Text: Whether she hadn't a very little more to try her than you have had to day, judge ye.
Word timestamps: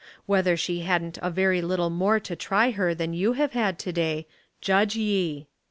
Whether 0.25 0.57
she 0.57 0.79
hadn't 0.79 1.19
a 1.21 1.29
very 1.29 1.61
little 1.61 1.91
more 1.91 2.19
to 2.21 2.35
try 2.35 2.71
her 2.71 2.95
than 2.95 3.13
you 3.13 3.33
have 3.33 3.51
had 3.51 3.77
to 3.77 3.91
day, 3.93 4.25
judge 4.59 4.95
ye. 4.95 5.45